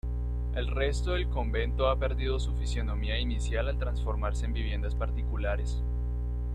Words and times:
El 0.55 0.67
resto 0.69 1.11
del 1.11 1.29
convento 1.29 1.87
ha 1.87 1.99
perdido 1.99 2.39
su 2.39 2.53
fisionomía 2.55 3.19
inicial 3.19 3.67
al 3.67 3.77
transformarse 3.77 4.45
en 4.47 4.53
viviendas 4.53 4.95
particulares. 4.95 5.83